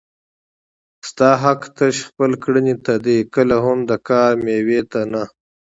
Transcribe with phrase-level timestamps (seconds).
[1.09, 5.23] ستا حق تش خپل کړنې ته دی کله هم د کار مېوې ته نه